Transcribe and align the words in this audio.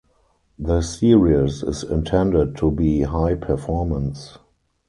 The 0.57 0.81
series 0.81 1.61
is 1.61 1.83
intended 1.83 2.57
to 2.57 2.71
be 2.71 3.01
high 3.01 3.35
performance. 3.35 4.39